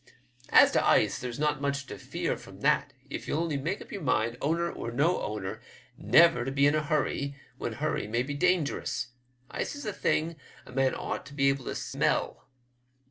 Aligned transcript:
As 0.49 0.71
to 0.71 0.83
ice 0.83 1.19
there's 1.19 1.37
not 1.37 1.61
much 1.61 1.85
to 1.85 1.95
fear 1.95 2.35
from 2.35 2.61
that 2.61 2.91
if 3.11 3.27
ye'U 3.27 3.35
only 3.35 3.55
make 3.57 3.83
up 3.83 3.91
your 3.91 4.01
mind, 4.01 4.35
owner 4.41 4.71
or 4.71 4.89
no 4.91 5.21
owner, 5.21 5.61
never 5.95 6.43
to 6.43 6.51
be 6.51 6.65
in 6.65 6.73
a 6.73 6.81
hurry 6.81 7.35
when 7.59 7.73
hurry 7.73 8.07
may 8.07 8.23
be 8.23 8.33
dangerous. 8.33 9.09
Ice 9.51 9.75
is 9.75 9.85
a 9.85 9.93
thing 9.93 10.37
a 10.65 10.71
man 10.71 10.95
ought 10.95 11.23
to 11.27 11.35
be 11.35 11.49
able 11.49 11.65
to 11.65 11.75
smell." 11.75 12.47